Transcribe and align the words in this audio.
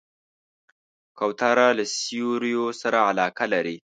کوتره 1.17 1.67
له 1.77 1.85
سیوریو 1.99 2.65
سره 2.81 2.97
علاقه 3.09 3.45
لري. 3.53 3.77